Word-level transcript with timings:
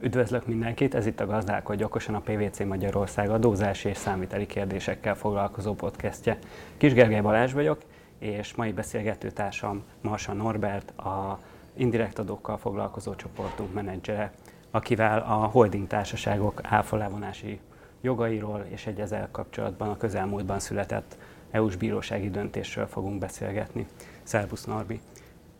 Üdvözlök 0.00 0.46
mindenkit, 0.46 0.94
ez 0.94 1.06
itt 1.06 1.20
a 1.20 1.26
Gazdálkodj 1.26 1.82
okosan 1.84 2.14
a 2.14 2.20
PVC 2.20 2.58
Magyarország 2.58 3.30
adózási 3.30 3.88
és 3.88 3.96
számviteli 3.96 4.46
kérdésekkel 4.46 5.14
foglalkozó 5.14 5.74
podcastje. 5.74 6.38
Kis 6.76 6.92
Gergely 6.92 7.20
Balázs 7.20 7.52
vagyok, 7.52 7.82
és 8.18 8.54
mai 8.54 8.72
beszélgetőtársam 8.72 9.82
Marsa 10.00 10.32
Norbert, 10.32 10.98
a 10.98 11.38
indirekt 11.74 12.18
adókkal 12.18 12.56
foglalkozó 12.56 13.14
csoportunk 13.14 13.72
menedzsere, 13.74 14.32
akivel 14.70 15.18
a 15.18 15.34
holding 15.34 15.86
társaságok 15.86 16.60
áfalávonási 16.62 17.60
jogairól 18.00 18.66
és 18.68 18.86
egy 18.86 19.00
ezzel 19.00 19.28
kapcsolatban 19.30 19.88
a 19.88 19.96
közelmúltban 19.96 20.58
született 20.58 21.16
EU-s 21.50 21.76
bírósági 21.76 22.30
döntésről 22.30 22.86
fogunk 22.86 23.18
beszélgetni. 23.18 23.86
Szervusz 24.22 24.64
Norbi! 24.64 25.00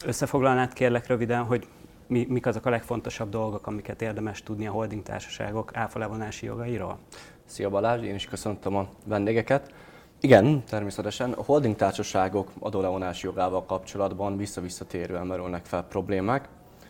Összefoglalnád 0.05 0.73
kérlek 0.73 1.07
röviden, 1.07 1.43
hogy 1.43 1.67
mi, 2.07 2.27
mik 2.29 2.47
azok 2.47 2.67
a 2.67 2.71
legfontosabb 2.71 3.29
dolgok, 3.29 3.67
amiket 3.67 4.03
érdemes 4.03 4.43
tudni 4.43 4.67
a 4.67 4.71
holding 4.71 5.03
társaságok 5.03 5.77
áfalevonási 5.77 6.47
jogairól? 6.47 6.99
Szia 7.45 7.71
Balázs, 7.71 8.03
én 8.03 8.15
is 8.15 8.27
köszöntöm 8.27 8.77
a 8.77 8.89
vendégeket. 9.07 9.73
Igen, 10.21 10.65
természetesen 10.65 11.33
a 11.33 11.43
holding 11.43 11.77
társaságok 11.77 12.51
adólevonási 12.59 13.27
jogával 13.27 13.65
kapcsolatban 13.65 14.37
vissza-visszatérően 14.37 15.27
merülnek 15.27 15.65
fel 15.65 15.85
problémák. 15.85 16.49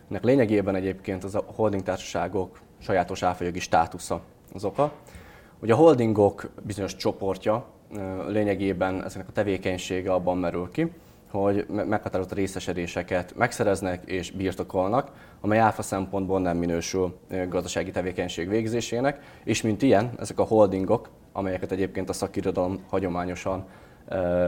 Ennek 0.09 0.23
lényegében 0.23 0.75
egyébként 0.75 1.23
az 1.23 1.35
a 1.35 1.43
holding 1.55 1.83
társaságok 1.83 2.59
sajátos 2.79 3.23
áfajogi 3.23 3.59
státusza 3.59 4.21
az 4.53 4.63
oka. 4.63 4.91
Ugye 5.59 5.73
a 5.73 5.77
holdingok 5.77 6.49
bizonyos 6.61 6.95
csoportja 6.95 7.65
lényegében 8.27 9.03
ezeknek 9.03 9.27
a 9.29 9.31
tevékenysége 9.31 10.13
abban 10.13 10.37
merül 10.37 10.69
ki, 10.71 10.91
hogy 11.35 11.65
meghatározott 11.67 12.33
részesedéseket 12.33 13.35
megszereznek 13.35 14.05
és 14.05 14.31
birtokolnak, 14.31 15.11
amely 15.41 15.59
áfa 15.59 15.81
szempontból 15.81 16.39
nem 16.39 16.57
minősül 16.57 17.17
gazdasági 17.49 17.91
tevékenység 17.91 18.49
végzésének, 18.49 19.19
és 19.43 19.61
mint 19.61 19.81
ilyen, 19.81 20.11
ezek 20.19 20.39
a 20.39 20.43
holdingok, 20.43 21.09
amelyeket 21.33 21.71
egyébként 21.71 22.09
a 22.09 22.13
szakirodalom 22.13 22.83
hagyományosan 22.89 23.65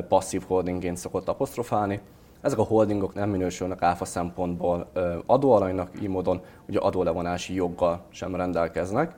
passzív 0.07 0.44
holdingként 0.47 0.97
szokott 0.97 1.27
apostrofálni, 1.27 1.99
ezek 2.41 2.59
a 2.59 2.63
holdingok 2.63 3.13
nem 3.13 3.29
minősülnek 3.29 3.81
áfa 3.81 4.05
szempontból 4.05 4.91
adóalanynak, 5.25 6.01
így 6.01 6.07
módon 6.07 6.41
ugye 6.67 6.79
adólevonási 6.79 7.53
joggal 7.53 8.01
sem 8.09 8.35
rendelkeznek. 8.35 9.16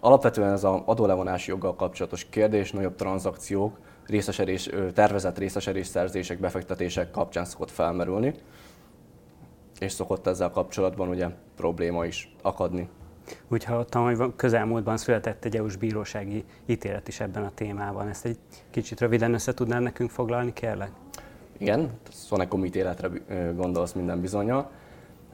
Alapvetően 0.00 0.52
ez 0.52 0.64
az 0.64 0.80
adólevonási 0.84 1.50
joggal 1.50 1.74
kapcsolatos 1.74 2.24
kérdés 2.24 2.72
nagyobb 2.72 2.94
tranzakciók, 2.94 3.78
részesedés, 4.08 4.70
tervezett 4.94 5.38
részesedés 5.38 5.86
szerzések, 5.86 6.38
befektetések 6.38 7.10
kapcsán 7.10 7.44
szokott 7.44 7.70
felmerülni, 7.70 8.34
és 9.80 9.92
szokott 9.92 10.26
ezzel 10.26 10.50
kapcsolatban 10.50 11.08
ugye 11.08 11.28
probléma 11.56 12.04
is 12.04 12.34
akadni. 12.42 12.88
Úgy 13.48 13.64
hallottam, 13.64 14.04
hogy 14.04 14.32
közelmúltban 14.36 14.96
született 14.96 15.44
egy 15.44 15.56
EU-s 15.56 15.76
bírósági 15.76 16.44
ítélet 16.66 17.08
is 17.08 17.20
ebben 17.20 17.44
a 17.44 17.50
témában. 17.54 18.08
Ezt 18.08 18.24
egy 18.24 18.38
kicsit 18.70 19.00
röviden 19.00 19.34
össze 19.34 19.54
tudnál 19.54 19.80
nekünk 19.80 20.10
foglalni, 20.10 20.52
kérlek? 20.52 20.90
Igen, 21.58 21.90
Szonekom 22.12 22.64
ítéletre 22.64 23.08
gondolsz 23.56 23.92
minden 23.92 24.20
bizonyal. 24.20 24.70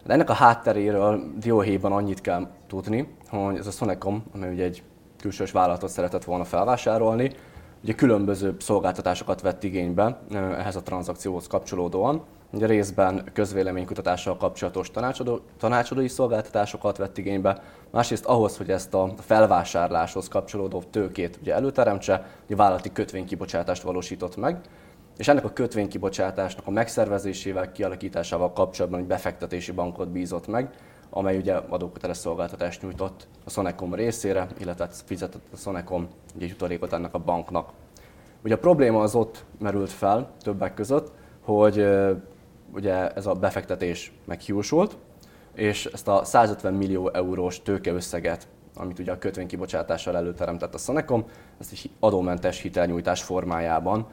De 0.06 0.12
ennek 0.12 0.30
a 0.30 0.32
hátteréről 0.32 1.32
dióhéjban 1.38 1.92
annyit 1.92 2.20
kell 2.20 2.48
tudni, 2.66 3.08
hogy 3.28 3.56
ez 3.56 3.66
a 3.66 3.70
Sonecom, 3.70 4.24
amely 4.32 4.52
ugye 4.52 4.64
egy 4.64 4.82
külsős 5.18 5.50
vállalatot 5.50 5.90
szeretett 5.90 6.24
volna 6.24 6.44
felvásárolni, 6.44 7.32
ugye 7.84 7.92
különböző 7.94 8.56
szolgáltatásokat 8.58 9.40
vett 9.40 9.64
igénybe 9.64 10.18
ehhez 10.30 10.76
a 10.76 10.82
tranzakcióhoz 10.82 11.46
kapcsolódóan. 11.46 12.22
Ugye 12.52 12.66
részben 12.66 13.30
közvéleménykutatással 13.32 14.36
kapcsolatos 14.36 14.90
tanácsadó, 14.90 15.40
tanácsadói 15.58 16.08
szolgáltatásokat 16.08 16.96
vett 16.96 17.18
igénybe, 17.18 17.62
másrészt 17.90 18.24
ahhoz, 18.24 18.56
hogy 18.56 18.70
ezt 18.70 18.94
a 18.94 19.14
felvásárláshoz 19.18 20.28
kapcsolódó 20.28 20.82
tőkét 20.90 21.38
ugye 21.40 21.54
előteremtse, 21.54 22.26
ugye 22.44 22.56
vállalati 22.56 22.92
kötvénykibocsátást 22.92 23.82
valósított 23.82 24.36
meg, 24.36 24.60
és 25.16 25.28
ennek 25.28 25.44
a 25.44 25.52
kötvénykibocsátásnak 25.52 26.66
a 26.66 26.70
megszervezésével, 26.70 27.72
kialakításával 27.72 28.52
kapcsolatban 28.52 29.00
egy 29.00 29.06
befektetési 29.06 29.72
bankot 29.72 30.08
bízott 30.08 30.46
meg, 30.46 30.70
amely 31.16 31.36
ugye 31.36 31.54
adóköteles 31.54 32.16
szolgáltatást 32.16 32.82
nyújtott 32.82 33.26
a 33.44 33.50
Sonecom 33.50 33.94
részére, 33.94 34.46
illetve 34.58 34.88
fizetett 35.04 35.46
a 35.52 35.56
Sonecom 35.56 36.08
egy 36.38 36.48
jutalékot 36.48 36.92
ennek 36.92 37.14
a 37.14 37.18
banknak. 37.18 37.72
Ugye 38.44 38.54
a 38.54 38.58
probléma 38.58 39.00
az 39.00 39.14
ott 39.14 39.44
merült 39.58 39.90
fel 39.90 40.30
többek 40.42 40.74
között, 40.74 41.12
hogy 41.40 41.86
ugye 42.72 43.10
ez 43.10 43.26
a 43.26 43.32
befektetés 43.34 44.12
meghiúsult, 44.24 44.96
és 45.54 45.86
ezt 45.86 46.08
a 46.08 46.24
150 46.24 46.74
millió 46.74 47.10
eurós 47.12 47.62
tőkeösszeget, 47.62 48.48
amit 48.76 48.98
ugye 48.98 49.12
a 49.12 49.18
kötvénykibocsátással 49.18 50.16
előteremtett 50.16 50.74
a 50.74 50.78
Sonecom, 50.78 51.24
ezt 51.60 51.72
is 51.72 51.88
adómentes 52.00 52.60
hitelnyújtás 52.60 53.22
formájában 53.22 54.06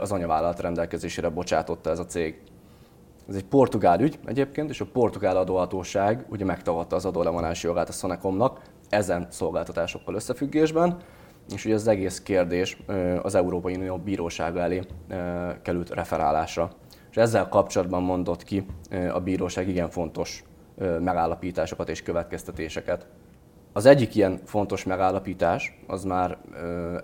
az 0.00 0.12
anyavállalat 0.12 0.60
rendelkezésére 0.60 1.28
bocsátotta 1.28 1.90
ez 1.90 1.98
a 1.98 2.06
cég. 2.06 2.40
Ez 3.28 3.34
egy 3.34 3.44
portugál 3.44 4.00
ügy 4.00 4.18
egyébként, 4.24 4.70
és 4.70 4.80
a 4.80 4.86
portugál 4.92 5.36
adóhatóság 5.36 6.24
ugye 6.28 6.44
megtagadta 6.44 6.96
az 6.96 7.04
adólevonási 7.04 7.66
jogát 7.66 7.88
a 7.88 7.92
Sonecomnak 7.92 8.60
ezen 8.88 9.26
szolgáltatásokkal 9.30 10.14
összefüggésben, 10.14 10.96
és 11.54 11.64
ugye 11.64 11.74
az 11.74 11.86
egész 11.86 12.20
kérdés 12.20 12.78
az 13.22 13.34
Európai 13.34 13.74
Unió 13.74 13.96
bírósága 13.96 14.60
elé 14.60 14.82
került 15.62 15.90
referálásra. 15.90 16.70
És 17.10 17.16
ezzel 17.16 17.48
kapcsolatban 17.48 18.02
mondott 18.02 18.44
ki 18.44 18.66
a 19.12 19.20
bíróság 19.20 19.68
igen 19.68 19.90
fontos 19.90 20.44
megállapításokat 21.00 21.88
és 21.88 22.02
következtetéseket. 22.02 23.06
Az 23.72 23.86
egyik 23.86 24.14
ilyen 24.14 24.40
fontos 24.44 24.84
megállapítás, 24.84 25.78
az 25.86 26.04
már 26.04 26.38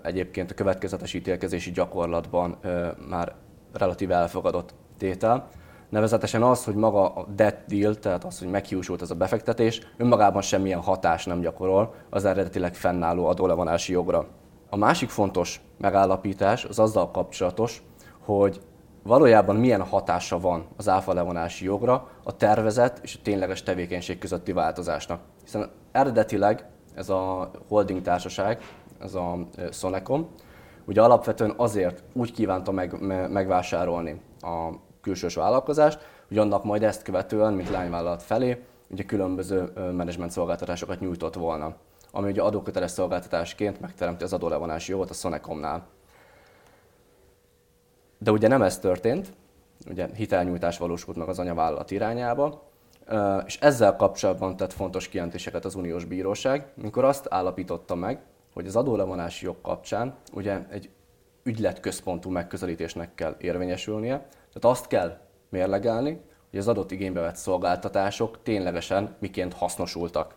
egyébként 0.03 0.51
a 0.51 0.53
következetes 0.53 1.13
ítélkezési 1.13 1.71
gyakorlatban 1.71 2.57
már 3.09 3.35
relatív 3.73 4.11
elfogadott 4.11 4.73
tétel, 4.97 5.49
Nevezetesen 5.89 6.43
az, 6.43 6.63
hogy 6.63 6.75
maga 6.75 7.13
a 7.13 7.25
debt 7.35 7.65
deal, 7.67 7.95
tehát 7.95 8.23
az, 8.23 8.39
hogy 8.39 8.47
meghiúsult 8.47 9.01
ez 9.01 9.11
a 9.11 9.15
befektetés, 9.15 9.81
önmagában 9.97 10.41
semmilyen 10.41 10.81
hatás 10.81 11.25
nem 11.25 11.39
gyakorol 11.39 11.93
az 12.09 12.25
eredetileg 12.25 12.75
fennálló 12.75 13.25
adólevonási 13.25 13.91
jogra. 13.91 14.27
A 14.69 14.75
másik 14.75 15.09
fontos 15.09 15.61
megállapítás 15.77 16.65
az 16.65 16.79
azzal 16.79 17.11
kapcsolatos, 17.11 17.81
hogy 18.25 18.61
valójában 19.03 19.55
milyen 19.55 19.81
hatása 19.81 20.39
van 20.39 20.65
az 20.77 20.89
áfa 20.89 21.13
levonási 21.13 21.65
jogra 21.65 22.07
a 22.23 22.35
tervezett 22.35 22.99
és 23.03 23.15
a 23.15 23.21
tényleges 23.23 23.63
tevékenység 23.63 24.17
közötti 24.17 24.51
változásnak. 24.51 25.19
Hiszen 25.43 25.71
eredetileg 25.91 26.65
ez 26.95 27.09
a 27.09 27.51
holding 27.67 28.01
társaság, 28.01 28.61
ez 28.99 29.15
a 29.15 29.37
Sonecom, 29.71 30.27
ugye 30.85 31.01
alapvetően 31.01 31.53
azért 31.57 32.03
úgy 32.13 32.31
kívánta 32.31 32.71
meg, 32.71 33.01
megvásárolni 33.29 34.21
a 34.41 34.69
külsős 35.01 35.35
vállalkozást, 35.35 35.99
hogy 36.27 36.37
annak 36.37 36.63
majd 36.63 36.83
ezt 36.83 37.01
követően, 37.01 37.53
mint 37.53 37.69
lányvállalat 37.69 38.23
felé, 38.23 38.63
ugye 38.89 39.03
különböző 39.03 39.71
menedzsment 39.75 40.31
szolgáltatásokat 40.31 40.99
nyújtott 40.99 41.33
volna, 41.33 41.75
ami 42.11 42.29
ugye 42.29 42.41
adóköteles 42.41 42.91
szolgáltatásként 42.91 43.79
megteremti 43.79 44.23
az 44.23 44.33
adólevonási 44.33 44.91
jogot 44.91 45.09
a 45.09 45.13
Sonecomnál. 45.13 45.87
De 48.17 48.31
ugye 48.31 48.47
nem 48.47 48.61
ez 48.61 48.79
történt, 48.79 49.33
ugye 49.89 50.07
hitelnyújtás 50.15 50.77
valósult 50.77 51.17
meg 51.17 51.27
az 51.27 51.39
anyavállalat 51.39 51.91
irányába, 51.91 52.67
és 53.45 53.59
ezzel 53.59 53.95
kapcsolatban 53.95 54.55
tett 54.55 54.73
fontos 54.73 55.07
kijelentéseket 55.07 55.65
az 55.65 55.75
uniós 55.75 56.05
bíróság, 56.05 56.67
mikor 56.75 57.03
azt 57.03 57.25
állapította 57.29 57.95
meg, 57.95 58.21
hogy 58.53 58.67
az 58.67 58.75
adólevonási 58.75 59.45
jog 59.45 59.61
kapcsán 59.61 60.15
ugye 60.33 60.65
egy 60.69 60.89
ügyletközpontú 61.43 62.29
megközelítésnek 62.29 63.15
kell 63.15 63.35
érvényesülnie, 63.39 64.27
tehát 64.53 64.77
azt 64.77 64.87
kell 64.87 65.17
mérlegelni, 65.49 66.21
hogy 66.49 66.59
az 66.59 66.67
adott 66.67 66.91
igénybe 66.91 67.21
vett 67.21 67.35
szolgáltatások 67.35 68.43
ténylegesen 68.43 69.15
miként 69.19 69.53
hasznosultak. 69.53 70.35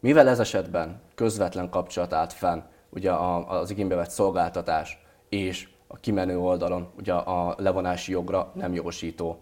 Mivel 0.00 0.28
ez 0.28 0.38
esetben 0.38 1.00
közvetlen 1.14 1.70
kapcsolat 1.70 2.12
állt 2.12 2.32
fenn 2.32 2.60
ugye 2.90 3.12
az 3.12 3.70
igénybe 3.70 3.94
vett 3.94 4.10
szolgáltatás 4.10 5.04
és 5.28 5.68
a 5.86 5.96
kimenő 5.96 6.38
oldalon 6.38 6.88
ugye 6.98 7.12
a 7.12 7.54
levonási 7.58 8.12
jogra 8.12 8.50
nem 8.54 8.74
jogosító 8.74 9.40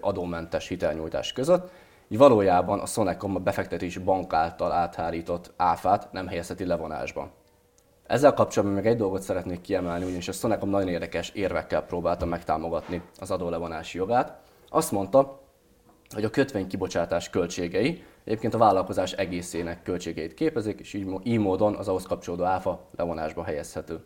adómentes 0.00 0.68
hitelnyújtás 0.68 1.32
között, 1.32 1.70
így 2.08 2.18
valójában 2.18 2.80
a 2.80 2.86
Sonecom 2.86 3.36
a 3.36 3.38
befektetési 3.38 3.98
bank 3.98 4.32
által 4.32 4.72
áthárított 4.72 5.52
áfát 5.56 6.12
nem 6.12 6.26
helyezheti 6.26 6.64
levonásba. 6.64 7.30
Ezzel 8.06 8.34
kapcsolatban 8.34 8.76
még 8.76 8.86
egy 8.86 8.96
dolgot 8.96 9.22
szeretnék 9.22 9.60
kiemelni, 9.60 10.04
ugyanis 10.04 10.28
a 10.28 10.32
Sonecom 10.32 10.68
nagyon 10.68 10.88
érdekes 10.88 11.30
érvekkel 11.30 11.82
próbálta 11.82 12.24
megtámogatni 12.24 13.02
az 13.18 13.30
adólevonási 13.30 13.98
jogát. 13.98 14.40
Azt 14.68 14.92
mondta, 14.92 15.40
hogy 16.14 16.24
a 16.24 16.30
kötvény 16.30 16.66
kibocsátás 16.66 17.30
költségei 17.30 18.04
egyébként 18.24 18.54
a 18.54 18.58
vállalkozás 18.58 19.12
egészének 19.12 19.82
költségeit 19.82 20.34
képezik, 20.34 20.80
és 20.80 20.92
így, 20.92 21.06
így 21.22 21.38
módon 21.38 21.74
az 21.74 21.88
ahhoz 21.88 22.06
kapcsolódó 22.06 22.44
áfa 22.44 22.88
levonásba 22.96 23.44
helyezhető. 23.44 24.04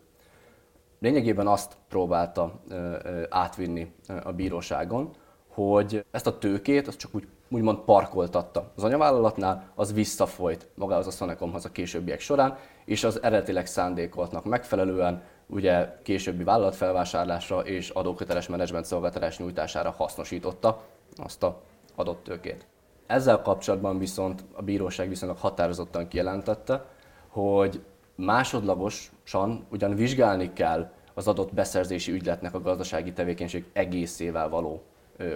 Lényegében 1.00 1.46
azt 1.46 1.76
próbálta 1.88 2.60
ö, 2.68 2.96
ö, 3.02 3.22
átvinni 3.28 3.94
a 4.22 4.32
bíróságon, 4.32 5.10
hogy 5.58 6.04
ezt 6.10 6.26
a 6.26 6.38
tőkét, 6.38 6.88
azt 6.88 6.98
csak 6.98 7.14
úgy 7.14 7.26
úgymond 7.48 7.78
parkoltatta 7.78 8.70
az 8.76 8.84
anyavállalatnál, 8.84 9.72
az 9.74 9.92
visszafolyt 9.92 10.68
magához 10.74 11.06
a 11.06 11.10
Sonecomhoz 11.10 11.64
a 11.64 11.72
későbbiek 11.72 12.20
során, 12.20 12.56
és 12.84 13.04
az 13.04 13.22
eredetileg 13.22 13.66
szándékoltnak 13.66 14.44
megfelelően 14.44 15.22
ugye 15.46 15.98
későbbi 16.02 16.44
vállalatfelvásárlásra 16.44 17.60
és 17.60 17.90
adóköteles 17.90 18.48
menedzsment 18.48 18.84
szolgáltatás 18.84 19.38
nyújtására 19.38 19.90
hasznosította 19.90 20.84
azt 21.16 21.42
a 21.42 21.60
adott 21.94 22.24
tőkét. 22.24 22.66
Ezzel 23.06 23.42
kapcsolatban 23.42 23.98
viszont 23.98 24.44
a 24.52 24.62
bíróság 24.62 25.08
viszonylag 25.08 25.38
határozottan 25.38 26.08
kijelentette, 26.08 26.84
hogy 27.28 27.82
másodlagosan 28.14 29.66
ugyan 29.70 29.94
vizsgálni 29.94 30.52
kell 30.52 30.90
az 31.14 31.28
adott 31.28 31.54
beszerzési 31.54 32.12
ügyletnek 32.12 32.54
a 32.54 32.60
gazdasági 32.60 33.12
tevékenység 33.12 33.64
egészével 33.72 34.48
való 34.48 34.82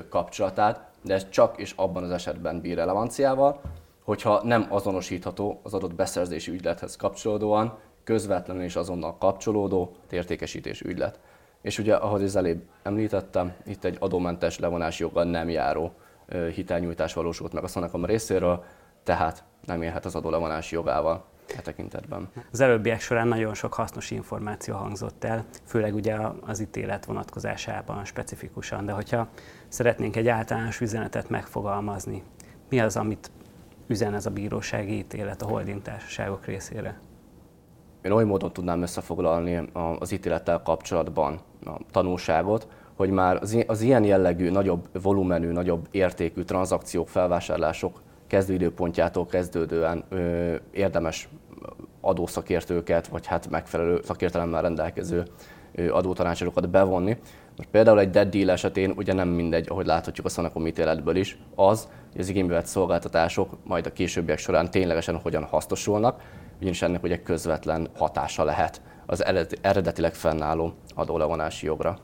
kapcsolatát, 0.08 0.90
de 1.02 1.14
ez 1.14 1.29
csak 1.29 1.58
és 1.58 1.73
abban 1.76 2.02
az 2.02 2.11
esetben 2.11 2.61
bír 2.61 2.76
relevanciával, 2.76 3.61
hogyha 4.05 4.40
nem 4.44 4.67
azonosítható 4.69 5.61
az 5.62 5.75
adott 5.75 5.94
beszerzési 5.94 6.50
ügylethez 6.50 6.96
kapcsolódóan 6.96 7.79
közvetlenül 8.05 8.62
és 8.62 8.76
azonnal 8.76 9.17
kapcsolódó 9.19 9.93
értékesítés 10.11 10.81
ügylet. 10.81 11.19
És 11.61 11.79
ugye, 11.79 11.94
ahogy 11.94 12.23
az 12.23 12.37
elébb 12.37 12.62
említettem, 12.82 13.55
itt 13.67 13.84
egy 13.84 13.96
adómentes 14.00 14.58
levonási 14.58 15.02
joggal 15.02 15.25
nem 15.25 15.49
járó 15.49 15.93
hitelnyújtás 16.55 17.12
valósult 17.12 17.52
meg 17.52 17.64
a 17.64 17.69
Szonecom 17.69 18.05
részéről, 18.05 18.64
tehát 19.02 19.44
nem 19.64 19.82
élhet 19.82 20.05
az 20.05 20.14
adólevonási 20.14 20.75
jogával 20.75 21.25
e 21.56 21.61
tekintetben. 21.61 22.28
Az 22.52 22.61
előbbiek 22.61 23.00
során 23.00 23.28
nagyon 23.28 23.55
sok 23.55 23.75
hasznos 23.75 24.11
információ 24.11 24.75
hangzott 24.75 25.25
el, 25.25 25.44
főleg 25.64 25.94
ugye 25.94 26.17
az 26.46 26.61
ítélet 26.61 27.05
vonatkozásában 27.05 28.05
specifikusan, 28.05 28.87
de 28.87 28.93
hogyha 28.93 29.28
szeretnénk 29.72 30.16
egy 30.16 30.28
általános 30.28 30.80
üzenetet 30.80 31.28
megfogalmazni, 31.28 32.22
mi 32.69 32.80
az, 32.80 32.96
amit 32.96 33.30
üzen 33.86 34.14
ez 34.14 34.26
a 34.26 34.30
bírósági 34.30 34.96
ítélet 34.98 35.42
a 35.42 35.46
holding 35.46 35.82
társaságok 35.82 36.44
részére? 36.44 37.00
Én 38.02 38.10
oly 38.10 38.24
módon 38.24 38.52
tudnám 38.52 38.82
összefoglalni 38.82 39.70
az 39.98 40.12
ítélettel 40.12 40.62
kapcsolatban 40.62 41.40
a 41.64 41.76
tanulságot, 41.90 42.69
hogy 42.96 43.10
már 43.10 43.40
az 43.66 43.80
ilyen 43.80 44.04
jellegű, 44.04 44.50
nagyobb 44.50 44.88
volumenű, 45.02 45.50
nagyobb 45.50 45.88
értékű 45.90 46.42
tranzakciók, 46.42 47.08
felvásárlások 47.08 48.02
kezdőidőpontjától 48.26 49.26
kezdődően 49.26 50.04
ö, 50.08 50.54
érdemes 50.70 51.28
adószakértőket, 52.00 53.06
vagy 53.06 53.26
hát 53.26 53.50
megfelelő 53.50 54.00
szakértelemmel 54.04 54.62
rendelkező 54.62 55.25
adótanácsadókat 55.90 56.70
bevonni. 56.70 57.16
Most 57.62 57.75
például 57.75 58.00
egy 58.00 58.11
dead 58.11 58.29
deal 58.29 58.50
esetén 58.50 58.93
ugye 58.97 59.12
nem 59.12 59.29
mindegy, 59.29 59.67
ahogy 59.70 59.87
láthatjuk 59.87 60.26
a 60.26 60.29
Szanakom 60.29 60.67
ítéletből 60.67 61.17
is, 61.17 61.38
az, 61.55 61.88
hogy 62.12 62.20
az 62.20 62.29
igénybe 62.29 62.64
szolgáltatások 62.64 63.56
majd 63.64 63.87
a 63.87 63.93
későbbiek 63.93 64.38
során 64.38 64.70
ténylegesen 64.70 65.17
hogyan 65.17 65.44
hasznosulnak, 65.44 66.20
ugyanis 66.61 66.82
ennek 66.82 67.03
ugye 67.03 67.23
közvetlen 67.23 67.88
hatása 67.97 68.44
lehet 68.44 68.81
az 69.06 69.25
eredetileg 69.61 70.14
fennálló 70.14 70.73
adólevonási 70.94 71.67
jogra. 71.67 71.99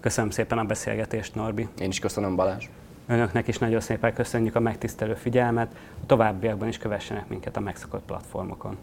Köszönöm 0.00 0.30
szépen 0.30 0.58
a 0.58 0.64
beszélgetést, 0.64 1.34
Norbi. 1.34 1.68
Én 1.80 1.88
is 1.88 1.98
köszönöm, 1.98 2.36
Balázs. 2.36 2.68
Önöknek 3.06 3.48
is 3.48 3.58
nagyon 3.58 3.80
szépen 3.80 4.14
köszönjük 4.14 4.54
a 4.54 4.60
megtisztelő 4.60 5.14
figyelmet, 5.14 5.74
a 6.02 6.06
továbbiakban 6.06 6.68
is 6.68 6.78
kövessenek 6.78 7.28
minket 7.28 7.56
a 7.56 7.60
megszokott 7.60 8.04
platformokon. 8.04 8.76